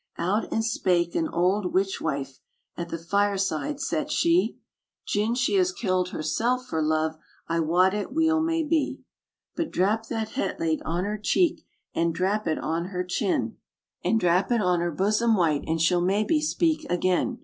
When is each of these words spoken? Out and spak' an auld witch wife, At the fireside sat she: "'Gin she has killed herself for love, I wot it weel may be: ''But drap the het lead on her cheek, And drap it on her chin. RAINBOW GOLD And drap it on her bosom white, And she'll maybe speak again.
Out 0.17 0.51
and 0.51 0.65
spak' 0.65 1.13
an 1.13 1.27
auld 1.27 1.75
witch 1.75 2.01
wife, 2.01 2.39
At 2.75 2.89
the 2.89 2.97
fireside 2.97 3.79
sat 3.79 4.09
she: 4.11 4.57
"'Gin 5.05 5.35
she 5.35 5.53
has 5.57 5.71
killed 5.71 6.09
herself 6.09 6.65
for 6.65 6.81
love, 6.81 7.17
I 7.47 7.59
wot 7.59 7.93
it 7.93 8.11
weel 8.11 8.41
may 8.41 8.63
be: 8.63 9.01
''But 9.55 9.69
drap 9.69 10.07
the 10.07 10.21
het 10.21 10.59
lead 10.59 10.81
on 10.85 11.03
her 11.03 11.19
cheek, 11.19 11.67
And 11.93 12.15
drap 12.15 12.47
it 12.47 12.57
on 12.57 12.85
her 12.85 13.03
chin. 13.03 13.57
RAINBOW 14.03 14.03
GOLD 14.03 14.09
And 14.13 14.19
drap 14.19 14.51
it 14.51 14.61
on 14.61 14.79
her 14.79 14.91
bosom 14.91 15.35
white, 15.35 15.63
And 15.67 15.79
she'll 15.79 16.01
maybe 16.01 16.41
speak 16.41 16.83
again. 16.89 17.37